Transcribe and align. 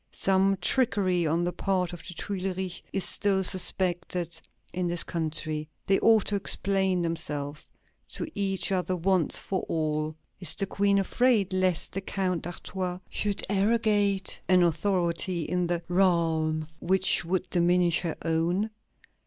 Some 0.11 0.57
trickery 0.61 1.27
on 1.27 1.43
the 1.43 1.51
part 1.53 1.93
of 1.93 2.01
the 2.07 2.15
Tuileries 2.15 2.81
is 2.91 3.05
still 3.05 3.43
suspected 3.43 4.41
in 4.73 4.87
this 4.87 5.03
country. 5.03 5.69
They 5.85 5.99
ought 5.99 6.25
to 6.25 6.35
explain 6.35 7.03
themselves 7.03 7.69
to 8.13 8.25
each 8.33 8.71
other 8.71 8.95
once 8.95 9.37
for 9.37 9.61
all. 9.69 10.15
Is 10.39 10.55
the 10.55 10.65
Queen 10.65 10.97
afraid 10.97 11.53
lest 11.53 11.93
the 11.93 12.01
Count 12.01 12.41
d'Artois 12.45 12.97
should 13.11 13.43
arrogate 13.47 14.41
an 14.49 14.63
authority 14.63 15.43
in 15.43 15.67
the 15.67 15.83
realm 15.87 16.67
which 16.79 17.23
would 17.23 17.47
diminish 17.51 17.99
her 17.99 18.15
own? 18.23 18.71